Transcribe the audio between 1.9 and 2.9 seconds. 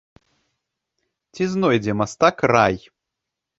мастак рай?